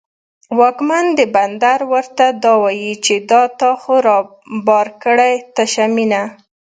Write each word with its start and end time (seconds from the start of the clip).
واکمن 0.59 1.05
د 1.19 1.19
بندر 1.35 1.79
ورته 1.91 2.25
دا 2.43 2.53
وايي، 2.63 2.93
چې 3.05 3.15
دا 3.31 3.41
تا 3.59 3.71
خو 3.81 3.93
رابار 4.07 4.87
کړې 5.03 5.33
تشه 5.55 5.85
مینه 5.95 6.23